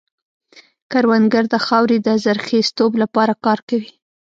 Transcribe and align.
کروندګر 0.91 1.43
د 1.53 1.55
خاورې 1.65 1.97
د 2.07 2.09
زرخېزتوب 2.23 2.91
لپاره 3.03 3.33
کار 3.45 3.59
کوي 3.69 3.91